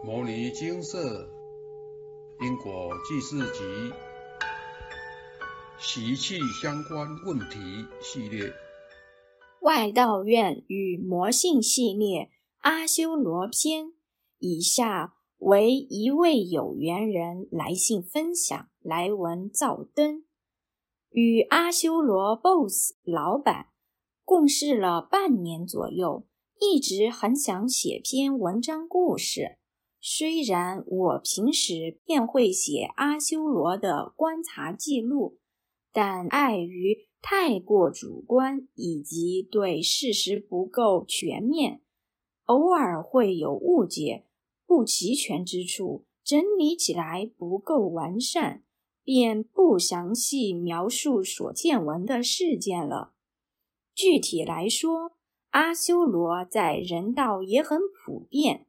[0.02, 1.28] 《摩尼金色
[2.40, 3.62] 因果记事集》
[5.78, 8.50] 习气相关问题系列，
[9.60, 13.92] 外道院与魔性系列阿修罗篇。
[14.38, 20.24] 以下为一位有缘人来信分享来文照灯，
[21.10, 23.66] 与阿修罗 BOSS 老板
[24.24, 26.26] 共事了半年左右，
[26.58, 29.58] 一直很想写篇文章故事。
[30.02, 35.38] 虽然我平时便会写阿修罗的观察记录，
[35.92, 41.82] 但碍于太过主观以及对事实不够全面，
[42.44, 44.24] 偶尔会有误解、
[44.66, 48.64] 不齐全之处，整理起来不够完善，
[49.04, 53.12] 便不详细描述所见闻的事件了。
[53.94, 55.12] 具体来说，
[55.50, 58.66] 阿修罗在人道也很普遍。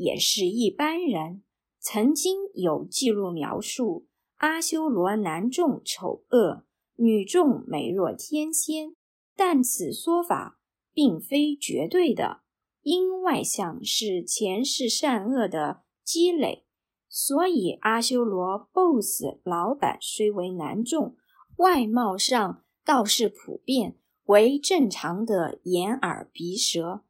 [0.00, 1.42] 也是一般人
[1.78, 6.64] 曾经有记录描述阿修罗男众丑恶，
[6.96, 8.96] 女众美若天仙，
[9.36, 10.58] 但此说法
[10.94, 12.40] 并非绝对的，
[12.80, 16.64] 因外相是前世善恶的积累，
[17.06, 21.14] 所以阿修罗 BOSS 老板虽为男众，
[21.56, 27.04] 外貌上倒是普遍为正常的眼耳鼻舌。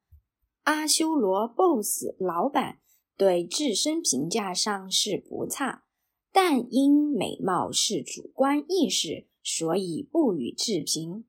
[0.65, 2.81] 阿修罗 BOSS 老板
[3.17, 5.85] 对自身评价上是不差，
[6.31, 11.25] 但因美貌是主观意识，所以不予置评。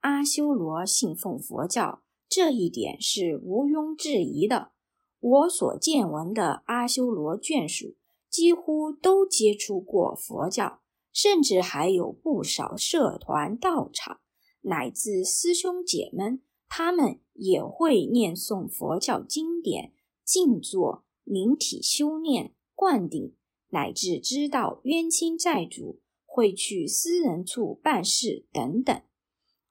[0.00, 4.70] 阿修罗信奉佛教，这一点是毋庸置疑的。
[5.18, 7.96] 我所见闻的阿修罗眷属，
[8.30, 10.80] 几乎都接触过佛教，
[11.12, 14.20] 甚至还有不少社团道场，
[14.60, 16.42] 乃至师兄姐们。
[16.68, 19.92] 他们也会念诵佛教经典、
[20.24, 23.34] 静坐、灵体修炼、灌顶，
[23.68, 29.02] 乃至知道冤亲债主，会去私人处办事等等。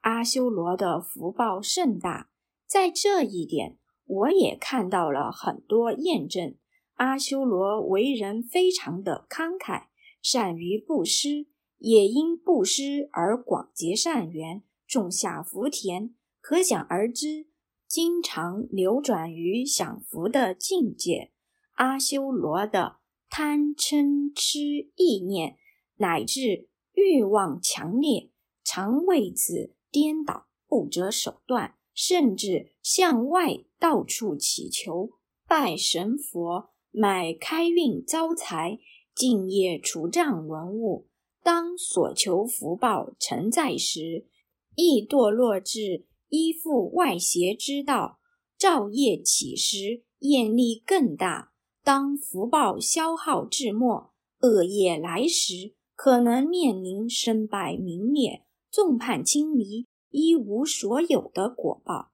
[0.01, 2.29] 阿修罗的福报甚大，
[2.65, 6.55] 在这一点，我也看到了很多验证。
[6.93, 9.87] 阿修罗为人非常的慷慨，
[10.21, 16.15] 善于布施，也因布施而广结善缘，种下福田。
[16.47, 17.47] 可想而知，
[17.87, 21.31] 经常流转于享福的境界。
[21.73, 22.97] 阿修罗的
[23.31, 25.57] 贪嗔痴意念
[25.95, 28.29] 乃至欲望强烈，
[28.63, 35.09] 常为此颠倒不择手段，甚至向外到处祈求
[35.47, 38.77] 拜神佛、买开运招财、
[39.15, 41.07] 敬业除障文物。
[41.41, 44.27] 当所求福报成在时，
[44.75, 46.05] 亦堕落至。
[46.29, 48.19] 依附外邪之道，
[48.57, 51.51] 造业起时，业力更大。
[51.83, 62.11] 当福报消耗至末，恶业来时，可能面临身败名裂、众叛亲离、一无所有的果报。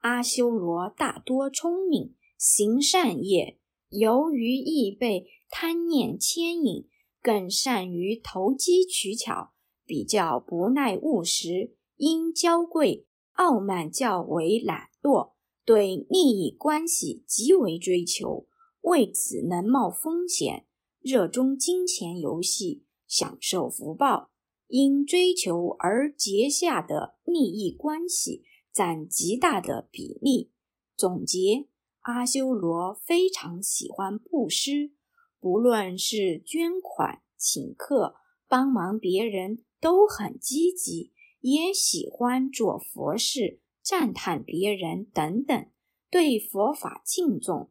[0.00, 3.58] 阿修罗大多聪明，行善业，
[3.88, 6.86] 由于易被贪念牵引，
[7.22, 9.52] 更善于投机取巧，
[9.86, 13.06] 比较不耐务实，因娇贵。
[13.34, 15.32] 傲慢较为懒惰，
[15.64, 18.46] 对利益关系极为追求，
[18.80, 20.66] 为此能冒风险，
[21.00, 24.30] 热衷金钱游戏，享受福报。
[24.68, 30.50] 因追求而结下的利益关系占极大的比例。
[30.96, 31.68] 总结：
[32.00, 34.92] 阿修罗非常喜欢布施，
[35.38, 38.16] 不论是捐款、请客、
[38.48, 41.12] 帮忙别人，都很积极。
[41.44, 45.66] 也喜欢做佛事、赞叹别人等等，
[46.10, 47.68] 对佛法敬重，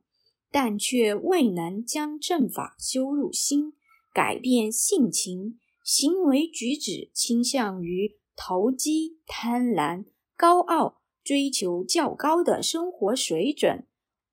[0.52, 3.74] 但却未能将正法修入心，
[4.14, 10.06] 改变性情，行为举止倾向于投机、贪婪、
[10.38, 13.88] 高傲，追求较高的生活水准、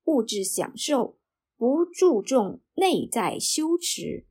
[0.04, 1.18] 物质享受，
[1.56, 4.26] 不注重内在修持，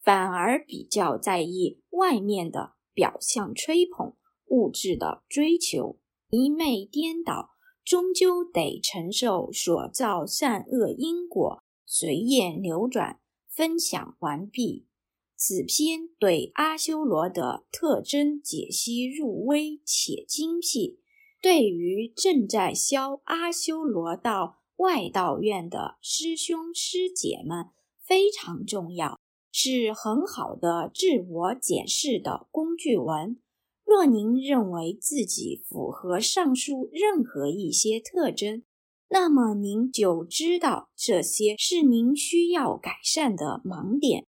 [0.00, 4.14] 反而比较在意外面的表象吹捧。
[4.46, 5.98] 物质的追求
[6.30, 7.50] 一昧颠倒，
[7.84, 13.20] 终究得承受所造善恶因果，随业流转。
[13.48, 14.86] 分享完毕。
[15.34, 21.00] 此篇对阿修罗的特征解析入微且精辟，
[21.40, 27.70] 对于正在修阿修罗道外道院的师兄师姐们
[28.02, 29.18] 非常重要，
[29.50, 33.40] 是很好的自我检视的工具文。
[33.86, 38.64] 若您认为自己符合上述任何一些特征，
[39.08, 44.26] 那么您就知道这些是您需要改善的盲点。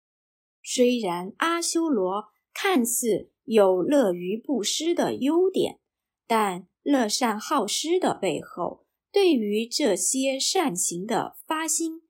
[0.62, 5.80] 虽然阿修罗看似有乐于布施的优点，
[6.28, 12.02] 但乐善好施的背后，对于这些善行的发心，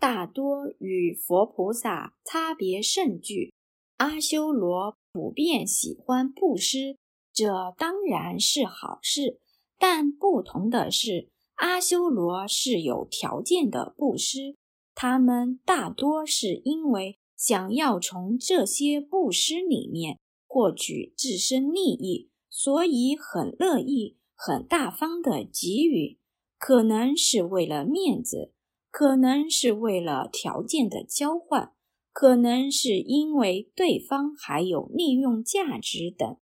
[0.00, 3.52] 大多与佛菩萨差别甚巨。
[3.98, 6.96] 阿修罗普遍喜欢布施，
[7.32, 9.40] 这当然是好事，
[9.76, 14.54] 但不同的是，阿修罗是有条件的布施，
[14.94, 26.20] 他们大多是因为想要从这些布施里面获取自身利益，所以很乐意、很大方的给予，
[26.56, 28.52] 可能是为了面子，
[28.88, 31.72] 可能是为了条件的交换。
[32.18, 36.36] 可能是因为对方还有利用价值等。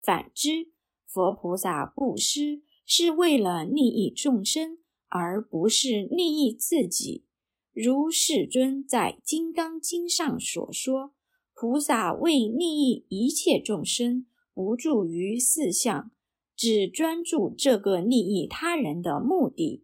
[0.00, 0.70] 反之，
[1.08, 4.78] 佛菩萨布施是为了利益众生，
[5.08, 7.24] 而不是利益自己。
[7.72, 11.14] 如世尊在《金刚经》上所说
[11.52, 14.24] ：“菩萨为利益一切众生，
[14.54, 16.12] 不住于四相，
[16.54, 19.82] 只专注这个利益他人的目的。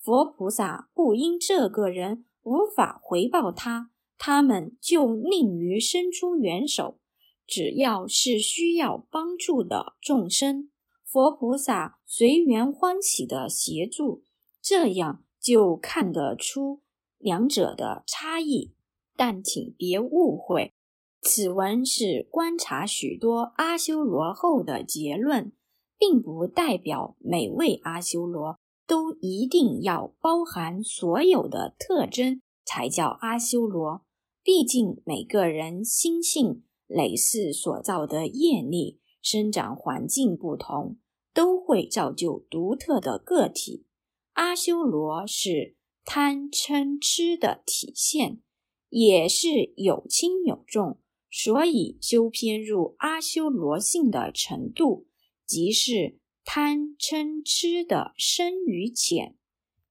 [0.00, 3.90] 佛菩萨不因这个人无法回报他。”
[4.24, 7.00] 他们就宁于伸出援手，
[7.44, 10.70] 只要是需要帮助的众生，
[11.04, 14.22] 佛菩萨随缘欢喜的协助，
[14.62, 16.82] 这样就看得出
[17.18, 18.76] 两者的差异。
[19.16, 20.72] 但请别误会，
[21.20, 25.50] 此文是观察许多阿修罗后的结论，
[25.98, 34.04] 并不代表每位阿修罗都一定要包含所有的特征才叫阿修罗。
[34.44, 40.98] 毕竟，每个人心性、累世所造的业力、生长环境不同，
[41.32, 43.86] 都会造就独特的个体。
[44.32, 48.40] 阿修罗是贪嗔痴的体现，
[48.88, 50.98] 也是有轻有重，
[51.30, 55.06] 所以修偏入阿修罗性的程度，
[55.46, 59.36] 即是贪嗔痴的深与浅。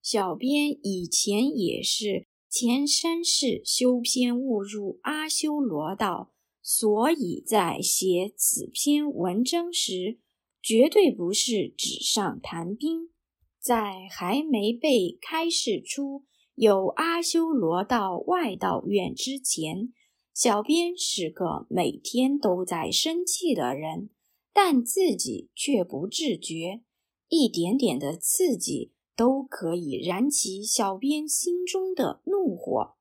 [0.01, 2.27] 小编以前也是。
[2.51, 10.19] 前三世修篇误入阿修罗道，所以在写此篇文章时，
[10.61, 13.11] 绝对不是纸上谈兵。
[13.57, 16.25] 在还没被开示出
[16.55, 19.93] 有阿修罗道外道院之前，
[20.33, 24.09] 小编是个每天都在生气的人，
[24.51, 26.81] 但自己却不自觉，
[27.29, 28.91] 一点点的刺激。
[29.15, 32.95] 都可以燃起小编心中的怒火，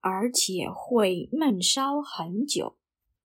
[0.00, 2.76] 而且会闷烧很久，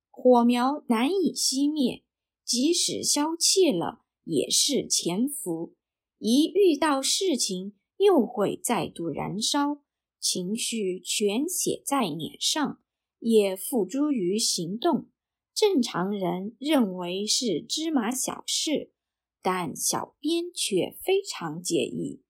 [0.10, 2.04] 火苗难以熄灭。
[2.44, 5.74] 即使消气了，也是潜伏。
[6.18, 9.82] 一遇到事情，又会再度燃烧，
[10.20, 12.82] 情绪全写在脸上，
[13.20, 15.08] 也付诸于行动。
[15.54, 18.92] 正常人认为是芝麻小事。
[19.44, 22.24] 但小编却非常介意，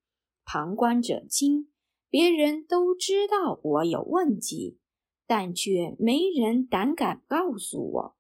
[0.44, 1.70] 旁观者清，
[2.10, 4.80] 别人都知道我有问题，
[5.28, 8.18] 但却没人胆敢告诉我。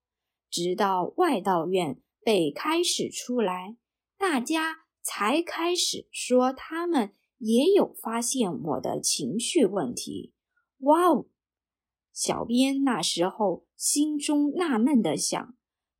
[0.51, 3.77] 直到外道院被开始出来，
[4.15, 10.33] 大家才开始说他们也有发现我的情绪问题。
[10.81, 11.25] 哇哦！
[12.13, 15.55] 小编那时候心中纳闷的想：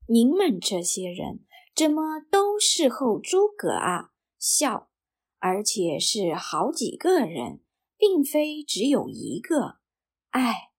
[0.08, 1.40] 你们这些人。
[1.76, 4.12] 怎么都事后诸葛啊？
[4.38, 4.92] 笑，
[5.40, 7.62] 而且是好几个人，
[7.98, 9.78] 并非只有一个。
[10.30, 10.72] 唉，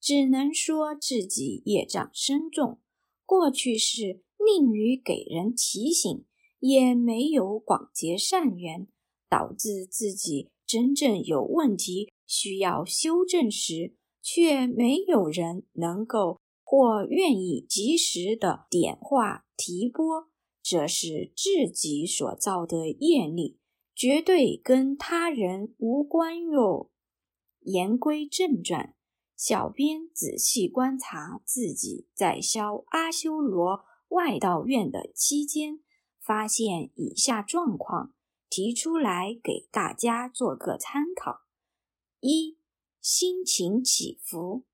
[0.00, 2.80] 只能说自己业障深重，
[3.26, 6.24] 过去是吝于给人提醒，
[6.60, 8.88] 也没有广结善缘，
[9.28, 20.29] 导致自己真正有问题需要修正时，却没有人能够或愿意及时的点化提拨。
[20.62, 23.58] 这是自己所造的业力，
[23.94, 26.90] 绝对跟他人无关哟。
[27.60, 28.94] 言归正传，
[29.36, 35.80] 小编仔细观察自己在消阿修罗外道院的期间，
[36.20, 38.14] 发现以下状况，
[38.48, 41.40] 提出来给大家做个参考：
[42.20, 42.58] 一、
[43.00, 44.64] 心情起伏；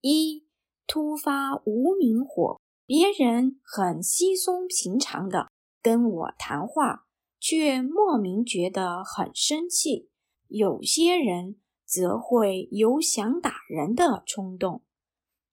[0.00, 0.46] 一、
[0.86, 2.60] 突发无名火。
[2.90, 5.46] 别人很稀松平常的
[5.80, 7.06] 跟我谈话，
[7.38, 10.08] 却莫名觉得很生气；
[10.48, 14.82] 有些人则会有想打人的冲动。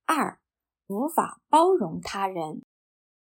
[0.08, 0.40] 二，
[0.88, 2.64] 无法包容他人，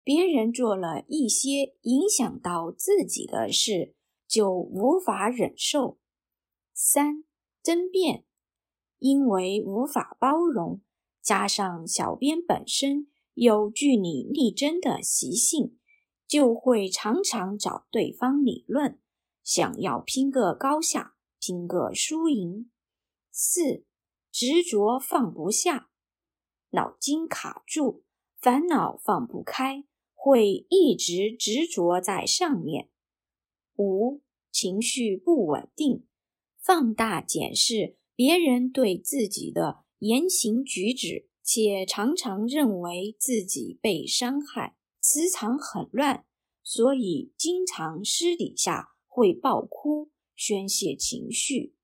[0.04, 3.96] 别人做了一些影响到自己的事，
[4.28, 5.98] 就无法忍受，
[6.74, 7.24] 三、
[7.64, 8.26] 争辩，
[9.00, 10.82] 因为无法包容，
[11.22, 15.78] 加上小编本身有据理力争的习性，
[16.28, 19.00] 就会常常找对方理论，
[19.44, 22.70] 想要拼个高下，拼个输赢。
[23.32, 23.86] 四、
[24.32, 25.90] 执着放不下，
[26.72, 28.04] 脑筋卡住，
[28.38, 32.90] 烦恼放不开，会一直执着在上面。
[33.78, 34.22] 五、
[34.52, 36.06] 情绪不稳定。
[36.60, 46.26] 放大检视别人对自己的言行举止，且常常认为自己被伤害，磁场很乱，
[46.64, 51.76] 所以经常私底下会爆哭宣泄情绪。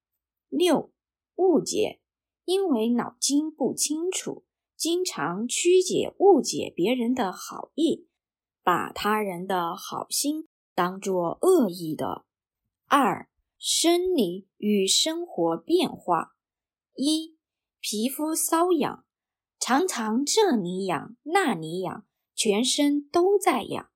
[0.50, 0.92] 六、
[1.36, 2.00] 误解，
[2.46, 4.46] 因为脑筋不清楚，
[4.76, 8.08] 经常曲解误解别人的好意，
[8.64, 12.26] 把他人的好心当作恶意的。
[12.88, 13.30] 二。
[13.60, 16.36] 生理与生活变化：
[16.94, 17.40] 一、
[17.80, 19.04] 皮肤瘙痒，
[19.60, 23.90] 常常这里痒那里痒，全身都在痒。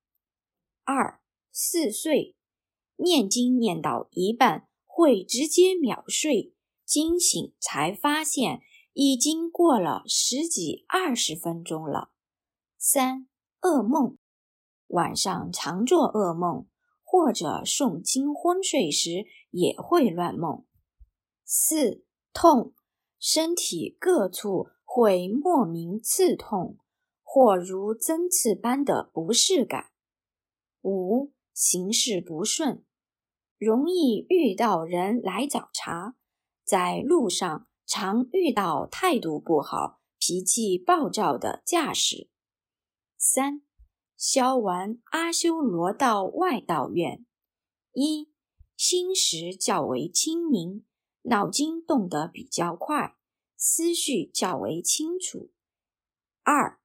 [0.84, 2.36] 二、四岁，
[2.98, 6.54] 念经念到一半会直接秒睡，
[6.86, 8.62] 惊醒才发现
[8.94, 12.12] 已经过了十几二十分钟了。
[12.78, 13.28] 三、
[13.62, 14.18] 噩梦，
[14.88, 16.68] 晚上常做噩梦。
[17.04, 20.64] 或者诵经昏睡时也会乱梦。
[21.44, 22.74] 四痛，
[23.20, 26.78] 身体各处会莫名刺痛，
[27.24, 29.92] 或如针刺般的不适感。
[30.82, 32.84] 五行事不顺，
[33.58, 36.16] 容易遇到人来找茬，
[36.66, 42.30] 在路上常遇到态度不好、脾气暴躁的驾驶。
[43.16, 43.62] 三。
[44.18, 47.26] 消完阿修罗道外道院，
[47.94, 48.30] 一
[48.76, 50.86] 心识较为清明，
[51.24, 53.16] 脑筋动得比较快，
[53.64, 55.52] 思绪较为清楚。
[56.42, 56.80] 二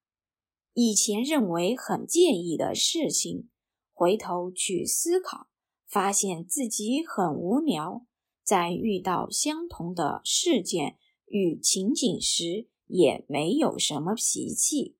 [0.74, 3.48] 以前认为很介意的事情，
[3.94, 5.48] 回头去思考，
[5.86, 8.06] 发现自己很无聊，
[8.44, 14.98] 在遇到相同的事件与情景时，也没有什么脾气。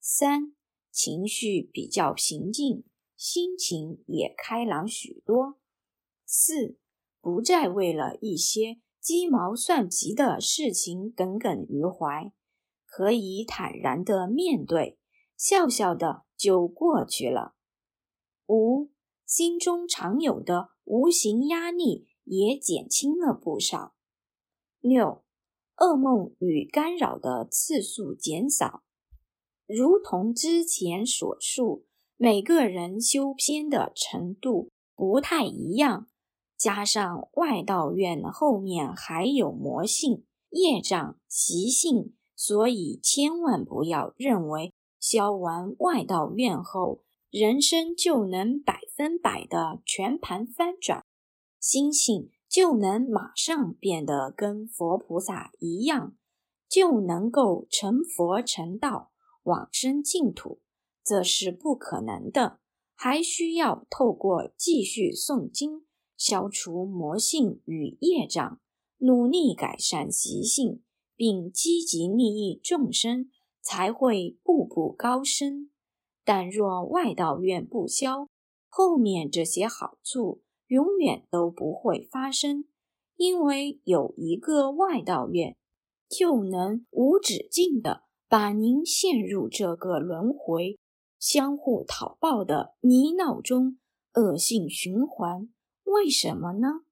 [0.00, 0.54] 三。
[0.94, 2.84] 情绪比较平静，
[3.16, 5.58] 心情也开朗许多。
[6.26, 6.76] 四，
[7.22, 12.32] 不再为了一些鸡毛蒜皮的事情耿耿于怀，
[12.86, 14.96] 可以坦然的面对，
[15.36, 17.56] 笑笑的就过去了。
[18.46, 18.92] 五，
[19.26, 23.96] 心中常有的无形压力也减轻了不少。
[24.78, 25.24] 六，
[25.78, 28.84] 噩梦与干扰的次数减少。
[29.66, 36.08] 如同之前所述，每个人修偏的程度不太一样，
[36.62, 51.04] 加上外道院后面还有魔性、业障、习性，所以千万不要认为消完外道院后，人生就能百分百的全盘翻转，
[51.58, 56.14] 心性就能马上变得跟佛菩萨一样，
[56.68, 59.10] 就能够成佛成道。
[59.42, 60.60] 往生净土，
[61.04, 62.60] 这是不可能的，
[62.94, 65.84] 还需要透过继续诵经，
[66.22, 68.60] 消除魔性与业障，
[68.98, 70.80] 努力改善习性，
[71.16, 73.28] 并积极利益众生，
[73.60, 75.70] 才会步步高升。
[76.24, 78.28] 但若外道愿不消，
[78.68, 82.66] 后面这些好处永远都不会发生，
[83.16, 85.56] 因为有一个外道愿，
[86.08, 88.04] 就能无止境的。
[88.28, 90.78] 把您陷入这个轮回、
[91.18, 93.78] 相互讨报的泥淖中，
[94.14, 95.50] 恶性循环。
[95.84, 96.84] 为什么呢？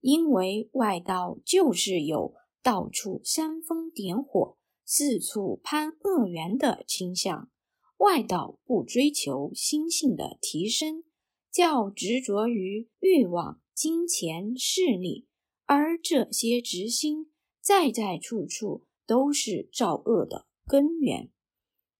[0.00, 7.50] 因为外道就是有到处煽风点火、四处攀恶缘的倾向。
[7.98, 11.02] 外道不追求心性的提升，
[11.50, 15.26] 较执着于欲望、金钱、势力，
[15.64, 20.46] 而这些执心在在处处都是造恶的。
[20.64, 21.32] 根源，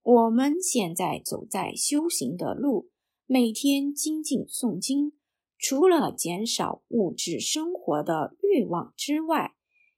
[0.01, 2.89] 我们现在走在修行的路，
[3.25, 5.11] 每天精进诵经，
[5.59, 9.55] 除了减少物质生活的欲望之外，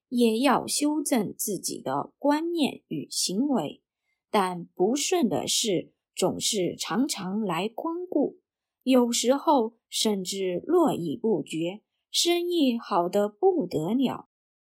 [0.09, 3.83] 也要修正自己的观念与行为。
[4.31, 8.39] 但不顺的事总是常常来光顾，
[8.81, 14.29] 有时候甚至络绎不绝，生意好得不得了。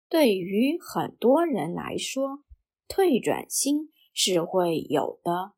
[0.10, 2.44] 对于很多人来说，
[2.88, 5.52] 退转心是会有的，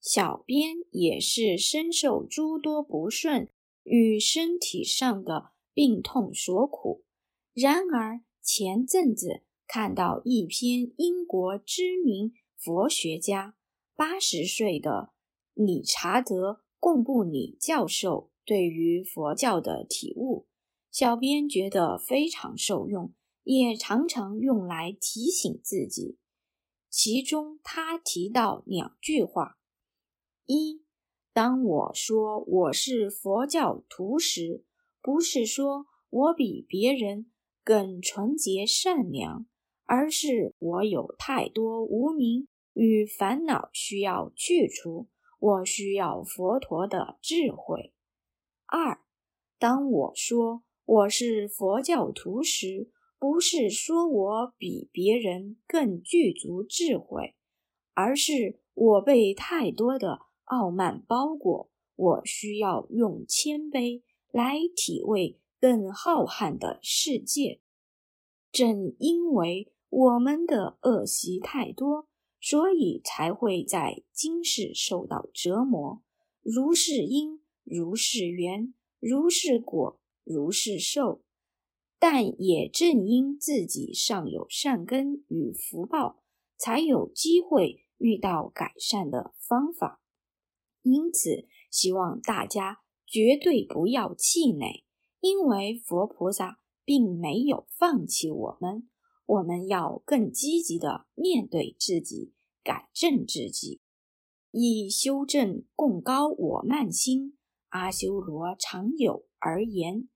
[0.00, 3.50] 小编也是深受诸多不顺
[3.84, 7.04] 与身体上的病痛所苦，
[7.52, 13.56] 然而前阵子看到一篇英国知名佛学家
[13.96, 15.12] 八十岁的
[15.54, 20.46] 理查德·贡布里教授对于佛教的体悟，
[20.90, 26.18] 小编觉得非常受用，也常常用来提醒自己。
[26.90, 29.58] 其中他提到两句话：
[30.44, 30.82] 一，
[31.34, 34.64] 当我说我是佛教徒时，
[35.00, 37.30] 不是说我比别人
[37.64, 39.46] 更纯洁善良，
[39.86, 45.08] 而是我有太多无名与烦恼需要去除，
[45.38, 47.94] 我需要佛陀的智慧。
[48.66, 49.00] 二，
[49.58, 57.34] 当我说我是佛教徒时，不是说我比别人更具足智慧，
[57.94, 67.60] 而是我被太多的傲慢包裹，我需要用谦卑来体味更浩瀚的世界。
[68.50, 72.08] 正因为我们的恶习太多，
[72.40, 76.02] 所以才会在今世受到折磨。
[76.42, 81.22] 如是因，如是缘，如是果，如是受。
[81.98, 86.24] 但也正因自己尚有善根与福报，
[86.58, 90.01] 才有机会遇到改善的方法。
[90.82, 94.84] 因此，希望大家绝对不要气馁，
[95.20, 98.88] 因为佛菩萨并没有放弃我们。
[99.26, 103.80] 我们要更积极的面对自己，改正自己，
[104.50, 107.38] 以修正共高我慢心。
[107.68, 110.08] 阿修罗常有而言。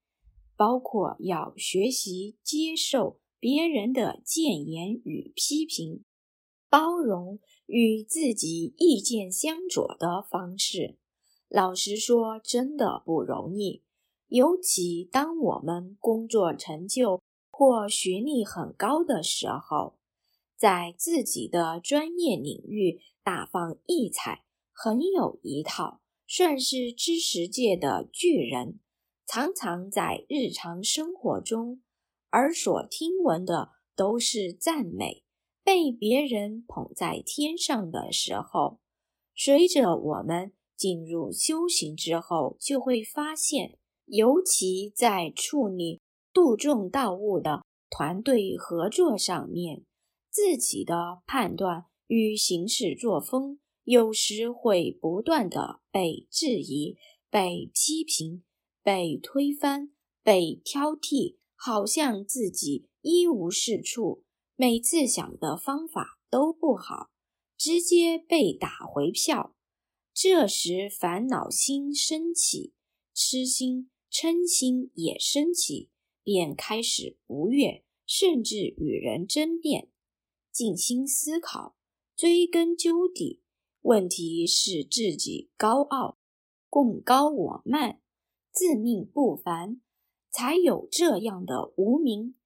[0.59, 6.03] 包括要学习接受别人的谏言与批评，
[6.71, 10.97] 包容与自己意见相左的方式。
[11.49, 13.83] 老实说，真的不容易。
[14.29, 17.21] 尤其当我们工作成就
[17.51, 19.99] 或学历很高的时候，
[20.57, 28.81] 在自己的专业领域大放异彩，很有一套，算是知识界的巨人。
[29.27, 31.83] 常常在日常生活中，
[32.33, 35.25] 耳所听闻的都是赞美，
[35.67, 38.79] 被别人捧在天上的时候，
[39.35, 46.01] 随着我们进入修行之后，就会发现，尤其在处理
[46.33, 49.83] 度众道物的团队合作上面，
[50.31, 56.97] 自己的判断与行事作风，有时会不断的被质疑、
[57.29, 58.45] 被批评。
[58.85, 59.91] 被推翻、
[60.23, 64.23] 被挑剔，好像自己一无是处，
[64.59, 67.11] 每次想的方法都不好，
[67.59, 69.55] 直接被打回票。
[70.15, 72.73] 这时烦恼心升起，
[73.13, 75.91] 痴心、嗔心也升起，
[76.23, 79.91] 便开始不悦，甚至与人争辩。
[80.51, 81.77] 静心思考，
[82.17, 83.43] 追根究底，
[83.83, 86.19] 问题是自己高傲，
[86.71, 88.01] 共高我慢。
[88.51, 89.83] 自命不凡，
[90.31, 92.37] 才有这样的无名，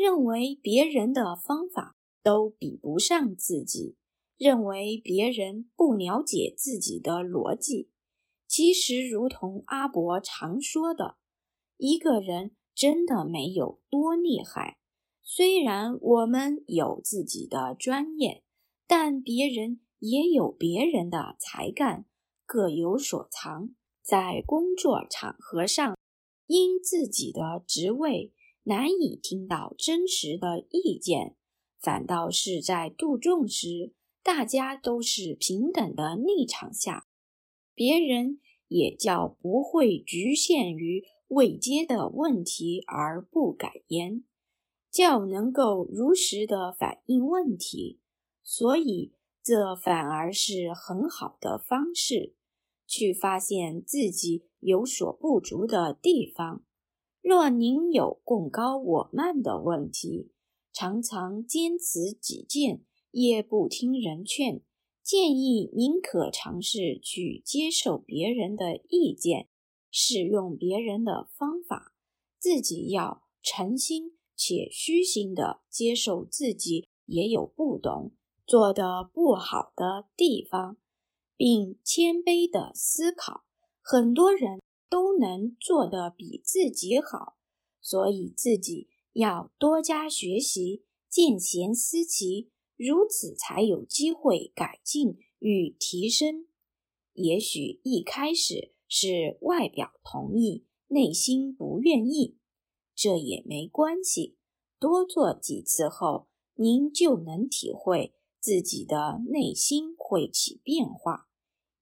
[0.00, 3.96] 认为别人的方法都比不上自己，
[4.38, 7.90] 认为别人不了解自己的逻辑。
[8.48, 11.16] 其实，如同阿伯常说的，
[11.76, 14.78] 一个人真的没有多厉害。
[15.22, 18.42] 虽然我们有自己的专业，
[18.86, 22.06] 但别人也有别人的才干，
[22.46, 23.74] 各有所长。
[24.02, 25.96] 在工作场合上，
[26.46, 28.32] 因自己的职位
[28.64, 31.36] 难以听到真实的意见，
[31.78, 33.92] 反倒是在度众时，
[34.22, 37.08] 大家都是平等的立场下，
[37.74, 44.24] 别人也较不会局限于未接的问题而不改言，
[44.90, 48.00] 较能够如实的反映问题，
[48.42, 52.34] 所以这反而是很好的方式。
[52.92, 56.64] 去发现自己有所不足的地方。
[57.22, 60.32] 若您有共高我慢的问题，
[60.72, 64.62] 常常坚持己见，也不听人劝，
[65.02, 69.48] 建议您可尝试去接受别人的意见，
[69.90, 71.92] 使用别人的方法，
[72.38, 78.12] 自己要诚心且虚心的接受自己也有不懂、
[78.46, 80.78] 做的不好的地方。
[81.36, 83.44] 并谦卑的思考，
[83.80, 87.38] 很多人都能做得比自己好，
[87.80, 96.48] 所以自己要多加学习，见贤思齐，如此才有机会改进与提升。
[97.12, 102.36] 也许一开始是外表同意，内心不愿意，
[102.94, 104.36] 这也没关系，
[104.78, 111.28] 多做几次后，您就能体会自己的内心会起变化，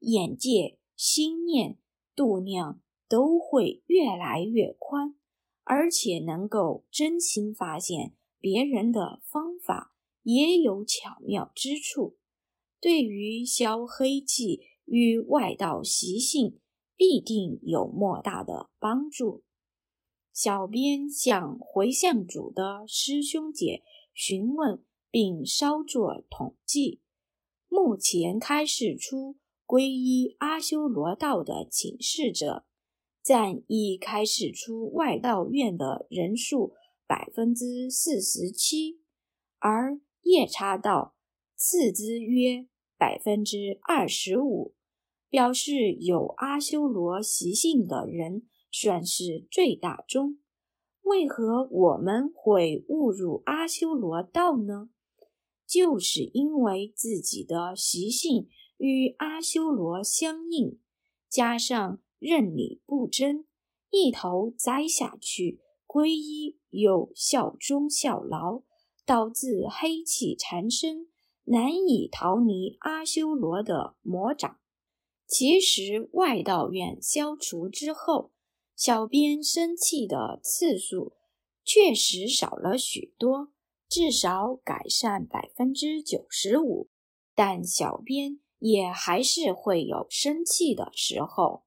[0.00, 1.78] 眼界、心念、
[2.14, 5.14] 度量都会越来越宽，
[5.64, 12.16] 而且能够真心发现别人的方法也有巧妙之处，
[12.80, 16.60] 对于消黑气与外道习性
[16.96, 19.42] 必定有莫大的帮助。
[20.32, 23.82] 小编向回向主的师兄姐
[24.14, 27.00] 询问，并稍作统计。
[27.68, 32.64] 目前开示出皈依阿修罗道的请示者，
[33.28, 36.72] 占一开始出外道院的人数
[37.06, 39.02] 百分之四十七，
[39.58, 41.14] 而夜叉道
[41.54, 44.74] 次之约百分之二十五，
[45.28, 48.48] 表示有阿修罗习性的人。
[48.70, 50.38] 算是最大宗。
[51.00, 54.90] 为何我们会误入阿修罗道呢？
[55.66, 60.78] 就是因为自己的习性与阿修罗相应，
[61.30, 63.46] 加上认理不争，
[63.90, 68.62] 一头栽下去，皈依又效忠效劳，
[69.04, 71.08] 导致黑气缠身，
[71.44, 74.58] 难以逃离阿修罗的魔掌。
[75.26, 78.32] 其实外道院消除之后。
[78.76, 81.14] 小编生气的次数
[81.64, 83.48] 确实少了许多，
[83.88, 86.88] 至少改善百分之九十五。
[87.34, 91.64] 但小编也还是会有生气的时候，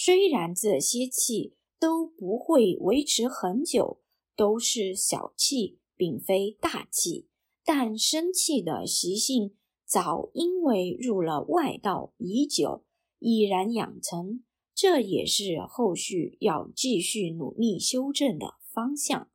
[0.00, 4.00] 虽然这些气都不会维持很久，
[4.36, 7.26] 都是小气，并非大气，
[7.64, 12.84] 但生气的习性早因为入了外道已久，
[13.18, 14.44] 已然养成。
[14.72, 19.28] 这也是后续要继续努力修正的方向。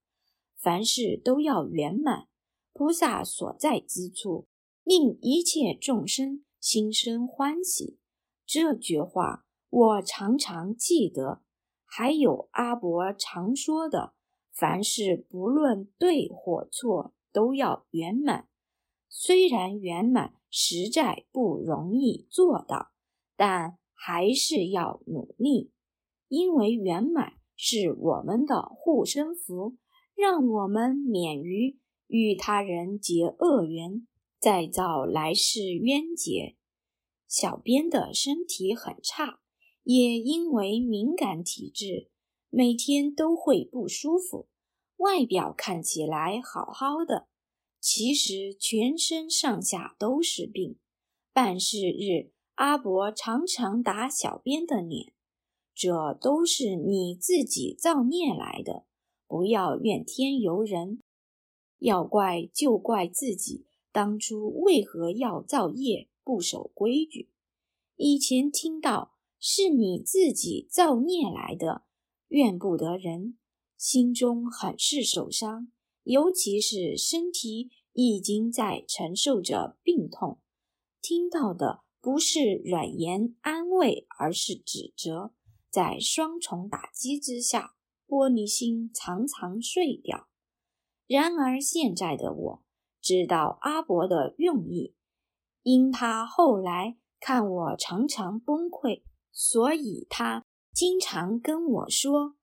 [0.56, 2.30] 凡事都要圆满，
[2.71, 4.47] 菩萨所在之处，
[4.86, 7.97] 令一切众生心生欢喜。
[8.45, 11.41] 这句话我常常记得。
[11.86, 14.13] 还有阿伯常说的
[14.53, 18.47] ：“凡事不论对或错，都要圆满。”
[19.09, 22.91] 虽然圆满实在不容易做到，
[23.36, 23.77] 但。
[24.05, 25.71] 还是要努力，
[26.27, 29.77] 因为圆满是我们的护身符，
[30.13, 34.05] 让我们免于与他人结恶缘，
[34.41, 36.57] 再造来世冤结。
[37.29, 39.39] 小编的身体很差，
[39.84, 42.10] 也因为敏感体质，
[42.50, 44.48] 每天都会不舒服。
[44.98, 47.28] 外表看起来好好的，
[47.80, 50.78] 其实全身上下都是病。
[51.32, 52.34] 办事日。
[52.56, 55.12] 阿伯常常打小编的脸，
[55.74, 58.86] 这都是你自己造孽来的，
[59.28, 61.02] 不要怨天尤人，
[61.80, 67.32] 要怪就怪自己当初为何要造业不守规矩。
[67.96, 69.12] 以前听到
[69.45, 71.84] 是你自己造孽来的，
[72.29, 73.38] 怨不得人，
[73.77, 75.67] 心中很是受伤，
[76.03, 80.39] 尤其是身体已经在承受着病痛，
[81.01, 81.82] 听到的。
[81.99, 85.34] 不是软言安慰，而是指责，
[85.69, 87.75] 在双重打击之下，
[88.08, 90.27] 玻璃心常常碎掉。
[91.08, 92.63] 然而现在的我
[93.01, 94.95] 知道阿伯的用意，
[95.62, 99.03] 因他后来看我常常崩溃，
[99.34, 102.38] 所以他经常跟我说：“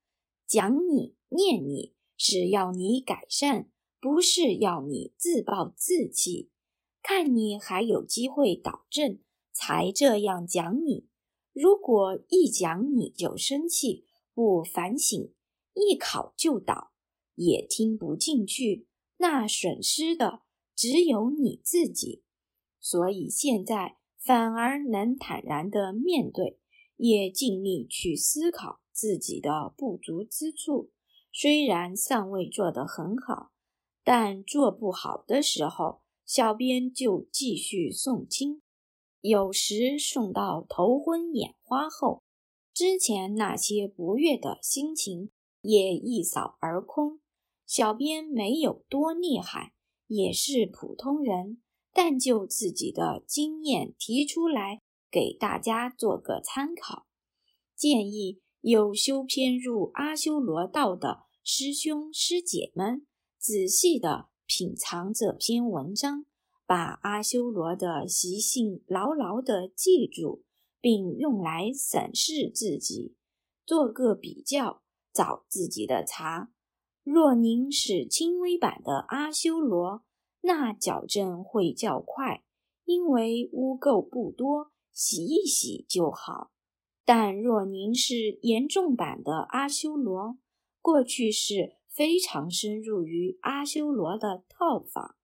[0.46, 6.50] 讲你念你是要你改善，不是要你自暴自弃，
[7.03, 9.20] 看你还有机会导正。”
[9.53, 11.09] 才这样讲你，
[11.53, 15.35] 如果一讲你就生气，不反省，
[15.74, 16.92] 一考就倒，
[17.35, 18.87] 也听不进去，
[19.18, 20.42] 那损失的
[20.74, 22.22] 只有你自己。
[22.79, 26.59] 所以现在反而能坦然的面对，
[27.00, 30.90] 也尽力去思考自己的不足之处。
[31.32, 33.52] 虽然尚未做得很好，
[34.04, 38.60] 但做不好的时候，小编就继续诵经。
[39.22, 42.22] 有时送到头昏眼花后，
[42.74, 45.30] 之前那些不悦的心情
[45.62, 47.20] 也一扫而空。
[47.66, 49.72] 小编没有多厉害，
[50.06, 57.06] 也是普通人，但就自己的经验提出来给大家做个参考。
[57.76, 63.06] 建议有修偏入阿修罗道的师兄师姐们，
[63.38, 66.26] 仔细的品尝这篇文章。
[66.66, 70.44] 把阿修罗的习性牢牢的记住，
[70.80, 73.16] 并用来审视自己，
[73.66, 74.80] 做个比较，
[75.12, 76.52] 找自己的茬。
[77.02, 80.04] 若您是轻微版的阿修罗，
[80.42, 82.44] 那矫正会较快，
[82.84, 84.70] 因为污垢不多，
[85.00, 86.50] 洗一洗就好。
[87.06, 90.36] 但若您是严重版的阿修罗，
[90.82, 95.16] 过去是非常深入于阿修罗的套房，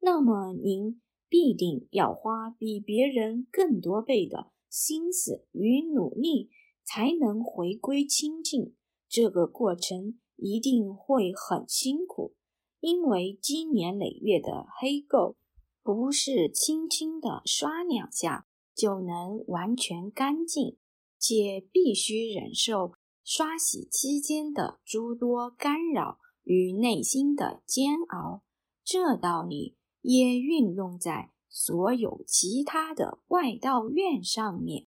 [0.00, 6.48] 那么您必定要花比别人更多倍的心思与努力，
[6.82, 8.74] 才能回归清净。
[9.10, 12.34] 这个过程一定会很辛苦，
[12.80, 15.36] 因为积年累月的黑垢
[15.82, 18.47] 不是轻轻的刷两下
[18.78, 20.78] 就能完全干净，
[21.18, 22.92] 且必须忍受
[23.24, 28.44] 刷洗期间的诸多干扰与内心的煎熬。
[28.84, 34.86] 这道理也运用在所有其他的外道院上面。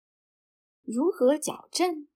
[0.81, 2.07] 如何矫正？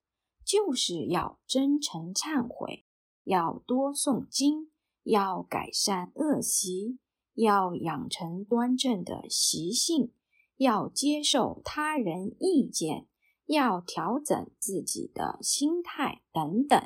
[0.43, 2.83] 就是要真诚忏悔，
[3.23, 4.71] 要多诵经，
[5.03, 6.97] 要改善恶习，
[7.35, 10.11] 要养成端正的习性，
[10.59, 13.07] 要接受他人意见，
[13.45, 16.77] 要调整自己的心态等等。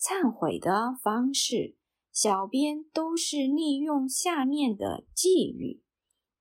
[0.00, 1.76] 忏悔的方式，
[2.10, 5.82] 小编都是利用下面的寄语：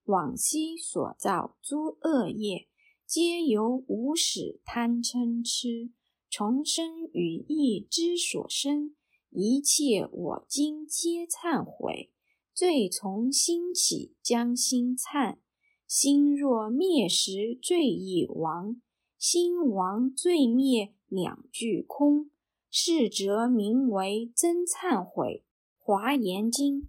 [0.06, 2.70] 往昔所造诸恶业，
[3.06, 5.92] 皆由无始贪嗔痴。
[6.30, 8.96] 重生与意之所生，
[9.30, 12.14] 一切我今皆忏悔。
[12.54, 15.40] 罪从心起，将心忏。
[15.94, 18.82] 心若灭时，罪亦亡。
[19.18, 22.32] 心亡，罪灭，两俱空。
[22.70, 25.44] 是则名为真忏悔。
[25.78, 26.88] 华严经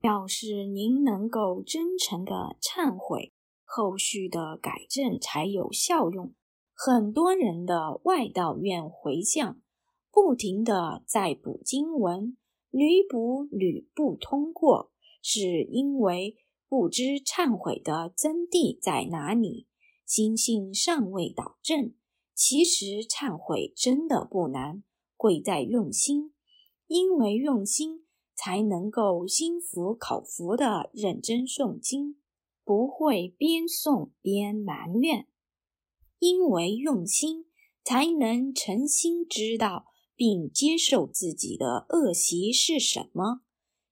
[0.00, 6.34] 表示您能够真诚的忏悔，后续的改正才有效用。
[6.74, 9.60] 很多人的外道院回向，
[10.10, 12.36] 不停的在补经文，
[12.72, 14.90] 屡补屡不通过，
[15.22, 16.34] 是因为
[16.68, 19.66] 不知忏悔的真谛在哪里，
[20.04, 21.94] 心性尚未导正。
[22.34, 24.84] 其实忏悔真的不难，
[25.16, 26.34] 贵在用心，
[26.86, 32.20] 因为用心才能够心服口服的认真诵经，
[32.64, 35.26] 不会边诵边埋怨。
[36.18, 37.46] 因为用心，
[37.82, 43.40] 才能诚心知道并接受自己的恶习是什么；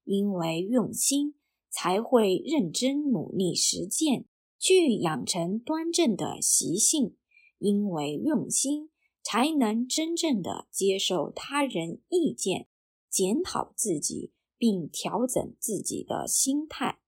[0.05, 1.35] 因为用心，
[1.79, 4.25] 才会认真努力实践，
[4.59, 7.17] 去养成端正的习性；
[7.59, 8.89] 因为用心，
[9.23, 12.67] 才能真正的接受他人意见，
[13.11, 17.01] 检讨自己，并调整自己的心态。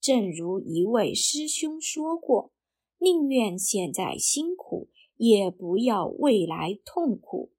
[0.00, 2.52] 正如一位师兄说过。
[2.98, 7.52] 宁愿现在辛苦，也不要未来痛苦。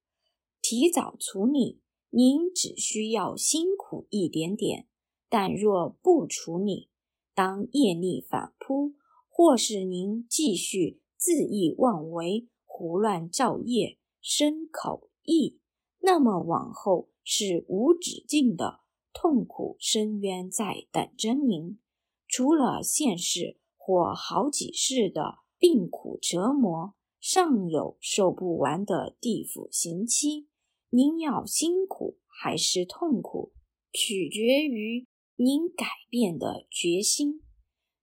[0.61, 4.87] 提早处理，您只需要辛苦一点点；
[5.29, 6.89] 但若不处理，
[7.33, 8.93] 当业力反扑，
[9.29, 15.59] 或是您继续恣意妄为、胡乱造业、生口意，
[15.99, 18.81] 那么往后是无止境的
[19.13, 21.79] 痛苦深渊在等着您。
[22.27, 23.59] 除了现世。
[23.89, 30.49] 或好几世的病苦折磨，尚有受不完的地府刑期。
[30.89, 33.53] 您要辛苦还是痛苦，
[33.93, 35.07] 取决于
[35.39, 37.43] 您改变的决心。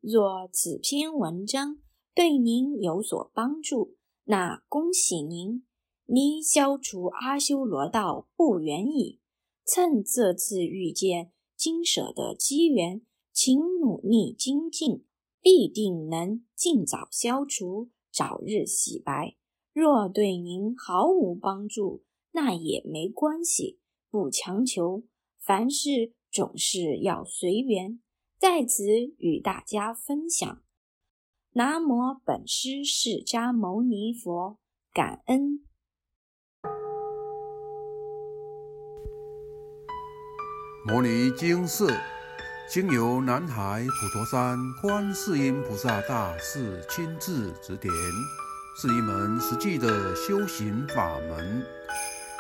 [0.01, 1.81] 若此篇文章
[2.15, 5.67] 对您有所帮助，那恭喜您，
[6.07, 9.21] 您消除阿修罗道不远矣。
[9.67, 15.05] 趁这次遇见金舍的机缘，请努力精进。
[15.43, 19.37] 必定能尽早消除，早日洗白。
[19.75, 25.03] 若对您毫无帮助，那也没关系，不强求。
[25.39, 28.01] 凡事总是要随缘。
[28.41, 28.83] 在此
[29.19, 30.61] 与大家分享。
[31.53, 34.59] 南无本师释迦牟尼佛，
[34.93, 35.61] 感恩。
[40.85, 41.89] 摩尼经寺。
[42.67, 47.93] 经由南海普陀山观世音菩萨大士亲自指点，
[48.81, 51.63] 是一门实际的修行法门，